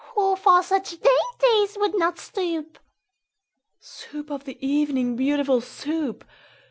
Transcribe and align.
Who 0.15 0.35
for 0.35 0.63
such 0.63 0.95
dainties 0.99 1.77
would 1.77 1.93
not 1.93 2.17
stoop? 2.17 2.79
Soup 3.79 4.31
of 4.31 4.45
the 4.45 4.57
evening, 4.59 5.15
beautiful 5.15 5.61
Soup! 5.61 6.25